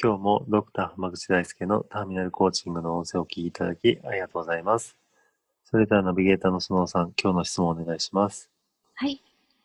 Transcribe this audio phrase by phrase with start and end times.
[0.00, 4.96] 今日もドクター浜口大輔のターミナルコーチングの音声をお聞きいただきありがとうございます
[5.64, 8.48] それではナビゲーターの園さん今日の質問をお願いします
[8.94, 9.20] はい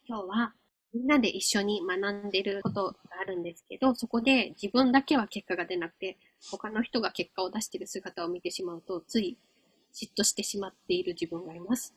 [0.08, 0.54] 今日は
[0.94, 6.18] みんなで一緒に学んでることがあるんですけど、そこで自分だけは結果が出なくて、
[6.52, 9.36] 他の人が結果を出している姿を見てしまうと、つい
[9.92, 11.96] 嫉妬してしまっている自分がいます。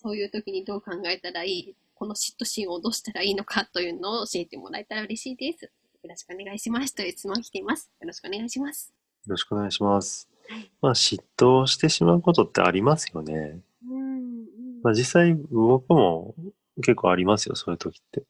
[0.00, 5.72] そういう時にどう考えたらいい、この嫉妬心をどうしたらいいのかというのを教えてもらえたら嬉しいです。
[6.08, 6.94] よろしくお願いします。
[6.94, 7.90] という質問来ています。
[8.00, 8.94] よろしくお願いします。
[9.26, 10.26] よろしくお願いします。
[10.48, 13.60] はい、まあ、嫉妬してしまうことってありますよね。
[13.86, 14.46] うん、うん、
[14.82, 16.34] まあ、実際僕も
[16.76, 18.22] 結構ありますよ、そういう時って。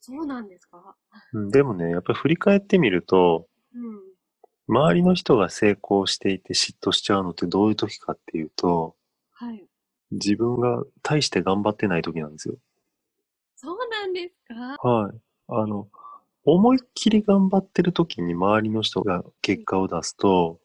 [0.00, 0.96] そうなんですか？
[1.34, 8.96] うん、でもね、やっぱり振り返ってみると、うん、周りの人が成功していて嫉妬しちゃうのってどういう時かっていうと、
[9.32, 9.62] はい。
[10.12, 12.54] 自分が大して頑張ってない時なんですよ。
[13.56, 14.88] そうなんですか？
[14.88, 15.20] はい。
[15.48, 15.86] あの、
[16.44, 20.58] 思いっきり頑張ってる時に周りの人が結果を出すと、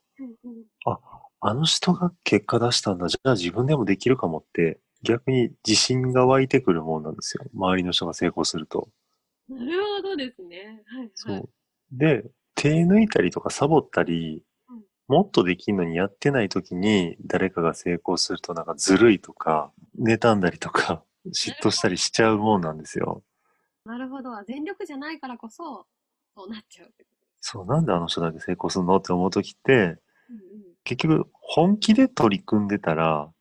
[0.86, 1.00] あ、
[1.42, 3.08] あの人が結果出したんだ。
[3.08, 7.46] じゃあ自分でもできるかもって逆に自信が湧いてくるもんなんですよ。
[7.54, 8.90] 周りの人が成功すると。
[9.50, 10.82] なるほどですね。
[10.88, 11.12] はい、はい。
[11.14, 11.50] そう。
[11.92, 23.24] で、手抜いたりとかサボったり、うん、もっとできんのにやってない時に誰かが成功するとなんかずるいとか、妬んだりとか、嫉妬したりしちゃうもんなんですよ。
[23.86, 24.32] なるほど。
[24.48, 25.86] 全力じゃないからこそ、
[26.36, 26.94] そうなっちゃう
[27.40, 29.98] そう、なんであの人だけ成功するのって思う時って、うんうん、
[30.84, 33.32] 結局本気で取り組んでたら、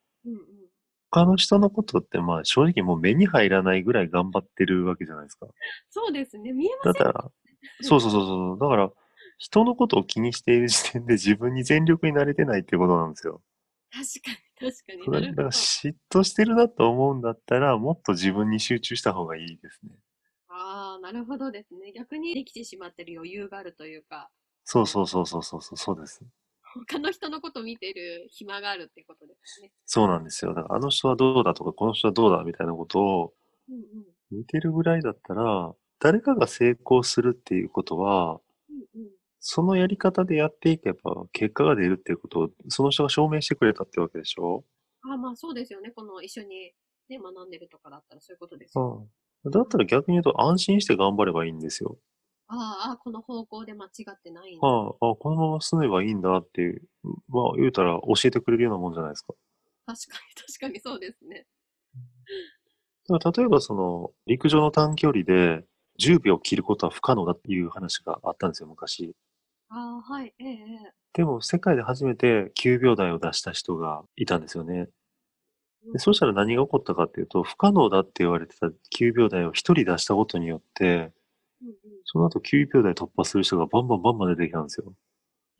[1.10, 5.46] 他の人のことってまあ正直もう目に入らないぐらい頑張ってるわけじゃないですか。
[5.88, 6.52] そうですね。
[6.52, 7.30] 見えませんだから、
[7.82, 8.58] そうそうそうそう。
[8.58, 8.90] だから、
[9.38, 13.40] 人のことを気にしている時点で自分に全力になれてないっていうことなんですよ。
[13.92, 15.26] 確かに、確かに。
[15.28, 19.92] だから嫉妬してるなと思うんだったら、もっと自分に集中した方がいいですね。
[20.76, 21.92] ああ、なるほどですね。
[21.92, 24.28] 逆にできてしまってる余裕があるというか。
[24.64, 26.20] そうそうそうそうそう、そうです。
[26.88, 29.70] 他の人のこと見てる暇があるってことですね。
[29.86, 30.52] そうなんですよ。
[30.52, 33.32] だからあの人はどうだとか、この人はどうだみたいなことを
[34.32, 44.64] 見てるぐらいだったら、誰かが成功するっていうことは、うんうん、そのやり方でやっていけば結果が出るっていうことを、その人が証明してくれたってわけでしょ？
[45.02, 45.92] あまあそうですよね。
[45.92, 46.72] この一緒に、
[47.08, 49.08] ね、学んでるとかだったらそういうことですよ、うん。
[49.50, 51.98] だったら逆に言うと安心して頑張ればいいんですよ。
[52.48, 54.68] ああ、この方向で間違ってないんだ。
[54.68, 56.82] ああ、このまま進めばいいんだっていう、
[57.28, 59.34] まあ言うたら教えてくれるようなもんじゃないですか。
[59.86, 61.46] 確かに、 確かにそうですね。
[63.08, 65.64] だから例えばその、陸上の短距離で
[65.98, 69.14] 10秒切ることは不可能だっていう話があったんですよ、昔。
[69.68, 70.92] ああ、はい、ええ。
[71.12, 74.88] でも世界で初めて9秒台を出した人がいたんですよね。
[75.92, 81.12] でそしたら何が起こったかっていうと、不可能だって言われてた9秒台を1人出したことによって、
[82.04, 84.92] その後9秒台突破する人がバンバンバンバン出てきたんですよ。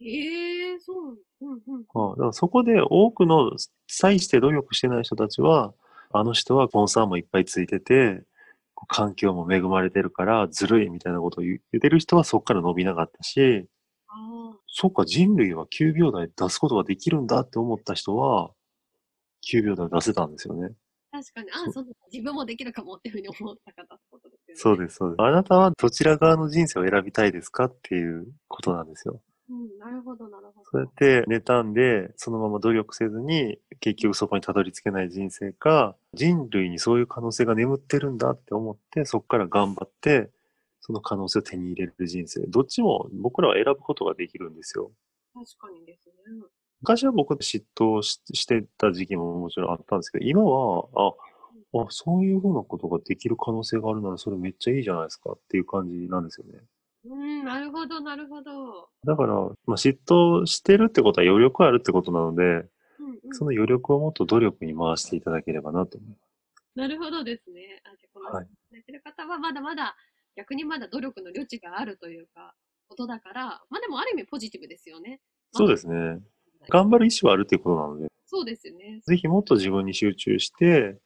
[0.01, 1.19] ええー、そう。
[1.43, 1.85] うんうん。
[1.95, 3.53] あだからそこで多くの
[3.87, 5.75] 際して努力してない人たちは、
[6.13, 8.23] あの人はコンサーもいっぱいついてて、
[8.89, 13.67] 環境も恵まれてるからずるいみたいなことを言ってる人はそこから伸びなかったし、
[14.67, 18.51] そっか人類は9秒台出すことができるんだって思った人は、
[19.45, 20.75] 9秒台出せたんですよね。
[21.11, 24.61] 確かに、あ、そう自分もできるかもっていうふうに思った方ってことですよね。
[24.61, 25.23] そうです、そうです。
[25.23, 29.21] あなたはどちら側の人生を選びたいですかっていうことなんですよ。
[29.49, 30.71] うん、なるほど、なるほど。
[30.71, 40.31] そうやって妬んで、そのまま努力せずに、結局そこにたどり着けない人生か、人類にそういう可能性が眠ってるんだって思って、そこから頑張って、
[40.81, 42.41] その可能性を手に入れる人生。
[42.49, 44.91] どっちも僕らは選ぶことができるんですよ。
[45.33, 46.15] 確かにですね。
[46.85, 56.61] 昔は僕嫉妬してた時期ももちろんあったんですけど、今は、あ、あ、そういうふうなことができる可能性があるならそれめっちゃいいじゃないですかっていう感じなんですよね。
[57.07, 58.91] うん、なるほど、なるほど。
[59.03, 62.67] だから、まあ、嫉妬してるってことは余力あるってことなので、うんうん、
[63.33, 66.21] その余力をもっと努力に回していただければなと思います。
[66.77, 67.81] なるほどですね。
[67.85, 69.97] あじゃこの、はい、やってる方はまだまだ、
[70.37, 72.55] 逆にまだ努力の余地があるというか、
[72.89, 75.21] ことだから、まあでもある意味ポジティブですよね。
[75.53, 76.21] そうですね。
[76.71, 78.09] 頑張る意思はあるっていうことなので。
[78.27, 79.01] そうですよね。
[79.07, 80.99] ぜひもっと自分に集中して、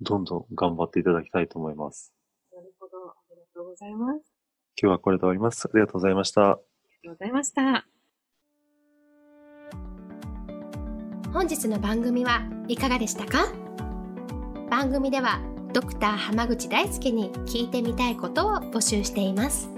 [0.00, 2.12] どんどん頑張っていただきたいと思います。
[2.52, 3.10] なるほど。
[3.10, 4.24] ありがとうございます。
[4.80, 5.66] 今日はこれで終わります。
[5.66, 6.42] ありがとうございました。
[6.42, 6.60] あ
[7.02, 7.86] りがとうございました。
[11.32, 13.52] 本日の番組はいかがでしたか？
[14.70, 15.40] 番組では
[15.72, 19.68] ドクター濱口大輔に聞いてみたいことを募集しています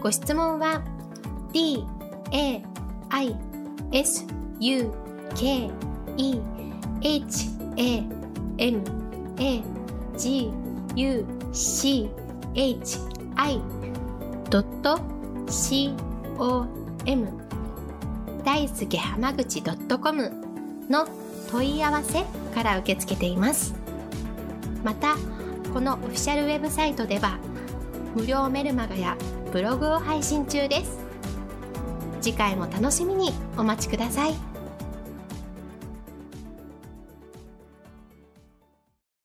[0.00, 0.82] ご質問は
[1.52, 1.84] d
[2.32, 2.62] a
[3.10, 3.51] i
[3.92, 4.24] s
[4.58, 4.90] u
[5.34, 5.70] k
[6.16, 6.40] e
[7.02, 8.04] h a
[8.58, 8.82] m
[9.38, 9.62] a
[10.16, 10.50] g
[10.96, 12.10] u c
[12.54, 12.98] h
[13.36, 13.60] i
[15.48, 15.94] c
[16.38, 16.66] o
[17.06, 17.26] m
[18.44, 20.30] 大輔濱口 .com
[20.88, 21.06] の
[21.50, 22.24] 問い合わせ
[22.54, 23.74] から受け付けています。
[24.82, 25.16] また
[25.72, 27.38] このオフィシャルウェブサイトでは
[28.14, 29.16] 無料メルマガや
[29.52, 31.11] ブログを配信中です。
[32.22, 34.51] 次回も楽しみにお待ちください。